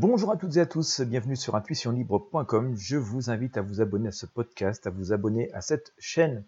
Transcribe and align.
Bonjour 0.00 0.30
à 0.30 0.38
toutes 0.38 0.56
et 0.56 0.60
à 0.60 0.64
tous, 0.64 1.02
bienvenue 1.02 1.36
sur 1.36 1.56
intuitionlibre.com. 1.56 2.74
Je 2.74 2.96
vous 2.96 3.28
invite 3.28 3.58
à 3.58 3.60
vous 3.60 3.82
abonner 3.82 4.08
à 4.08 4.12
ce 4.12 4.24
podcast, 4.24 4.86
à 4.86 4.90
vous 4.90 5.12
abonner 5.12 5.52
à 5.52 5.60
cette 5.60 5.92
chaîne 5.98 6.42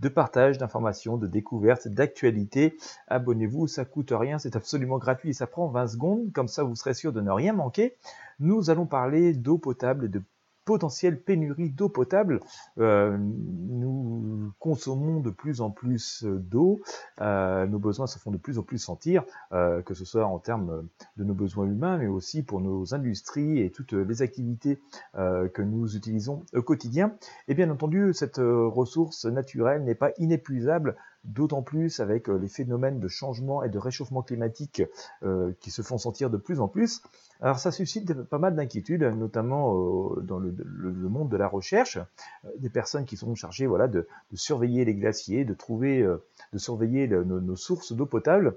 de 0.00 0.10
partage 0.10 0.58
d'informations, 0.58 1.16
de 1.16 1.26
découvertes, 1.26 1.88
d'actualités. 1.88 2.76
Abonnez-vous, 3.06 3.66
ça 3.66 3.86
coûte 3.86 4.12
rien, 4.14 4.38
c'est 4.38 4.56
absolument 4.56 4.98
gratuit 4.98 5.32
ça 5.32 5.46
prend 5.46 5.68
20 5.68 5.88
secondes, 5.88 6.32
comme 6.34 6.48
ça 6.48 6.64
vous 6.64 6.76
serez 6.76 6.92
sûr 6.92 7.14
de 7.14 7.22
ne 7.22 7.30
rien 7.30 7.54
manquer. 7.54 7.96
Nous 8.40 8.68
allons 8.68 8.84
parler 8.84 9.32
d'eau 9.32 9.56
potable 9.56 10.04
et 10.04 10.08
de 10.08 10.22
potentielle 10.68 11.18
pénurie 11.18 11.70
d'eau 11.70 11.88
potable. 11.88 12.40
Euh, 12.76 13.16
nous 13.18 14.52
consommons 14.58 15.20
de 15.20 15.30
plus 15.30 15.62
en 15.62 15.70
plus 15.70 16.24
d'eau, 16.24 16.80
euh, 17.22 17.66
nos 17.66 17.78
besoins 17.78 18.06
se 18.06 18.18
font 18.18 18.30
de 18.30 18.36
plus 18.36 18.58
en 18.58 18.62
plus 18.62 18.76
sentir, 18.76 19.24
euh, 19.52 19.80
que 19.80 19.94
ce 19.94 20.04
soit 20.04 20.26
en 20.26 20.38
termes 20.38 20.86
de 21.16 21.24
nos 21.24 21.32
besoins 21.32 21.64
humains, 21.64 21.96
mais 21.96 22.06
aussi 22.06 22.42
pour 22.42 22.60
nos 22.60 22.94
industries 22.94 23.62
et 23.62 23.70
toutes 23.70 23.94
les 23.94 24.20
activités 24.20 24.78
que 25.14 25.62
nous 25.62 25.96
utilisons 25.96 26.44
au 26.52 26.60
quotidien. 26.60 27.14
Et 27.48 27.54
bien 27.54 27.70
entendu, 27.70 28.12
cette 28.12 28.38
ressource 28.38 29.24
naturelle 29.24 29.84
n'est 29.84 29.94
pas 29.94 30.10
inépuisable 30.18 30.96
d'autant 31.28 31.62
plus 31.62 32.00
avec 32.00 32.28
les 32.28 32.48
phénomènes 32.48 33.00
de 33.00 33.08
changement 33.08 33.62
et 33.62 33.68
de 33.68 33.78
réchauffement 33.78 34.22
climatique 34.22 34.82
qui 35.60 35.70
se 35.70 35.82
font 35.82 35.98
sentir 35.98 36.30
de 36.30 36.36
plus 36.36 36.60
en 36.60 36.68
plus. 36.68 37.02
Alors 37.40 37.58
ça 37.58 37.70
suscite 37.70 38.12
pas 38.24 38.38
mal 38.38 38.56
d'inquiétudes, 38.56 39.02
notamment 39.02 39.72
dans 40.22 40.38
le, 40.38 40.52
monde 41.08 41.28
de 41.28 41.36
la 41.36 41.46
recherche, 41.46 41.98
des 42.58 42.70
personnes 42.70 43.04
qui 43.04 43.16
sont 43.16 43.34
chargées 43.34 43.66
voilà, 43.66 43.88
de, 43.88 44.08
surveiller 44.34 44.84
les 44.84 44.94
glaciers, 44.94 45.44
de 45.44 45.54
trouver, 45.54 46.02
de 46.02 46.58
surveiller 46.58 47.06
nos, 47.08 47.56
sources 47.56 47.92
d'eau 47.92 48.06
potable. 48.06 48.56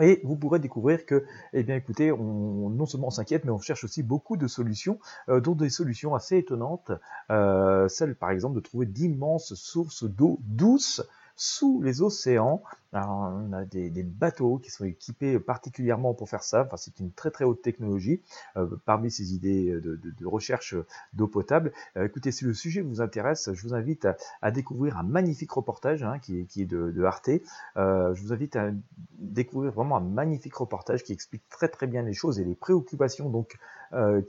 Et 0.00 0.20
vous 0.24 0.36
pourrez 0.36 0.60
découvrir 0.60 1.04
que, 1.04 1.24
eh 1.52 1.62
bien, 1.62 1.76
écoutez, 1.76 2.12
on, 2.12 2.70
non 2.70 2.86
seulement 2.86 3.08
on 3.08 3.10
s'inquiète, 3.10 3.44
mais 3.44 3.50
on 3.50 3.58
cherche 3.58 3.84
aussi 3.84 4.02
beaucoup 4.02 4.36
de 4.36 4.46
solutions, 4.46 4.98
dont 5.28 5.54
des 5.54 5.68
solutions 5.68 6.14
assez 6.14 6.38
étonnantes. 6.38 6.92
Euh, 7.30 7.88
celle, 7.88 8.14
par 8.14 8.30
exemple, 8.30 8.54
de 8.54 8.60
trouver 8.60 8.86
d'immenses 8.86 9.54
sources 9.54 10.04
d'eau 10.04 10.38
douce 10.42 11.02
sous 11.40 11.80
les 11.80 12.02
océans. 12.02 12.62
On 12.92 13.52
a 13.52 13.64
des, 13.64 14.02
bateaux 14.02 14.58
qui 14.58 14.70
sont 14.70 14.84
équipés 14.84 15.38
particulièrement 15.38 16.14
pour 16.14 16.28
faire 16.28 16.42
ça. 16.42 16.62
Enfin, 16.62 16.76
c'est 16.76 16.98
une 17.00 17.12
très 17.12 17.30
très 17.30 17.44
haute 17.44 17.62
technologie. 17.62 18.20
Euh, 18.56 18.66
parmi 18.84 19.10
ces 19.10 19.34
idées 19.34 19.80
de, 19.80 20.26
recherche 20.26 20.74
d'eau 21.12 21.26
potable, 21.26 21.72
euh, 21.96 22.06
écoutez, 22.06 22.32
si 22.32 22.44
le 22.44 22.54
sujet 22.54 22.80
vous 22.80 23.00
intéresse, 23.00 23.50
je 23.52 23.62
vous 23.62 23.74
invite 23.74 24.06
à, 24.42 24.50
découvrir 24.50 24.98
un 24.98 25.02
magnifique 25.02 25.52
reportage 25.52 26.02
hein, 26.02 26.18
qui, 26.18 26.40
est, 26.40 26.64
de, 26.64 27.04
Arte. 27.04 27.30
Euh, 27.76 28.14
je 28.14 28.22
vous 28.22 28.32
invite 28.32 28.56
à 28.56 28.70
découvrir 29.18 29.72
vraiment 29.72 29.96
un 29.96 30.00
magnifique 30.00 30.54
reportage 30.54 31.04
qui 31.04 31.12
explique 31.12 31.48
très 31.48 31.68
très 31.68 31.86
bien 31.86 32.02
les 32.02 32.14
choses 32.14 32.40
et 32.40 32.44
les 32.44 32.54
préoccupations 32.54 33.30
donc 33.30 33.56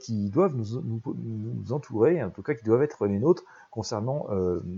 qui 0.00 0.28
doivent 0.28 0.56
nous, 0.56 0.82
nous, 0.82 1.72
entourer, 1.72 2.20
en 2.20 2.30
tout 2.30 2.42
cas 2.42 2.54
qui 2.54 2.64
doivent 2.64 2.82
être 2.82 3.06
les 3.06 3.20
nôtres 3.20 3.44
concernant 3.70 4.26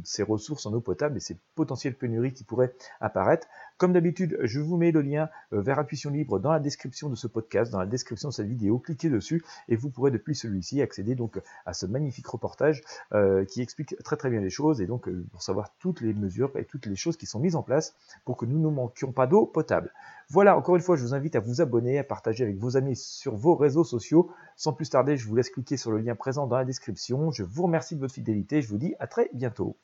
ces 0.05 0.22
ressources 0.22 0.66
en 0.66 0.74
eau 0.74 0.80
potable 0.80 1.16
et 1.16 1.20
ces 1.20 1.38
potentielles 1.55 1.94
pénuries 1.94 2.34
qui 2.34 2.44
pourraient 2.44 2.74
apparaître. 3.00 3.46
Comme 3.77 3.92
d'habitude, 3.92 4.39
je 4.41 4.61
vous 4.61 4.77
mets 4.77 4.92
le 4.92 5.00
lien 5.00 5.28
euh, 5.53 5.61
vers 5.61 5.80
Intuition 5.80 6.11
Libre 6.11 6.39
dans 6.39 6.53
la 6.53 6.61
description 6.61 7.08
de 7.08 7.17
ce 7.17 7.27
podcast, 7.27 7.72
dans 7.72 7.80
la 7.80 7.86
description 7.86 8.28
de 8.28 8.34
cette 8.34 8.47
vidéo. 8.47 8.78
Cliquez 8.78 9.11
dessus 9.11 9.44
et 9.69 9.75
vous 9.75 9.91
pourrez 9.91 10.12
depuis 10.12 10.36
celui-ci 10.36 10.80
accéder 10.80 11.17
donc 11.17 11.41
à 11.67 11.75
ce 11.75 11.84
magnifique 11.84 12.28
reportage 12.28 12.83
euh, 13.14 13.45
qui 13.45 13.62
explique 13.62 13.97
très 14.05 14.17
très 14.17 14.30
bien 14.30 14.41
les 14.41 14.48
choses 14.48 14.80
et 14.80 14.86
donc 14.86 15.08
euh, 15.08 15.27
pour 15.33 15.42
savoir 15.42 15.75
toutes 15.80 16.02
les 16.02 16.14
mesures 16.14 16.52
et 16.56 16.64
toutes 16.64 16.86
les 16.86 16.95
choses 16.95 17.17
qui 17.17 17.27
sont 17.27 17.41
mises 17.41 17.56
en 17.56 17.64
place 17.64 17.97
pour 18.25 18.36
que 18.36 18.47
nous 18.47 18.61
ne 18.61 18.72
manquions 18.72 19.11
pas 19.11 19.27
d'eau 19.27 19.45
potable. 19.45 19.92
Voilà, 20.28 20.56
encore 20.56 20.77
une 20.77 20.83
fois, 20.83 20.95
je 20.95 21.02
vous 21.02 21.14
invite 21.14 21.34
à 21.34 21.41
vous 21.41 21.61
abonner, 21.61 21.98
à 21.98 22.05
partager 22.05 22.45
avec 22.45 22.56
vos 22.56 22.77
amis 22.77 22.95
sur 22.95 23.34
vos 23.34 23.56
réseaux 23.56 23.84
sociaux. 23.84 24.30
Sans 24.56 24.72
plus 24.72 24.89
tarder, 24.89 25.17
je 25.17 25.27
vous 25.27 25.34
laisse 25.34 25.50
cliquer 25.50 25.77
sur 25.77 25.91
le 25.91 25.98
lien 25.98 26.14
présent 26.14 26.47
dans 26.47 26.56
la 26.56 26.64
description. 26.64 27.33
Je 27.33 27.42
vous 27.42 27.64
remercie 27.64 27.97
de 27.97 28.00
votre 28.00 28.14
fidélité. 28.14 28.62
Je 28.62 28.69
vous 28.69 28.78
dis 28.78 28.95
à 29.00 29.08
très 29.08 29.28
bientôt. 29.34 29.77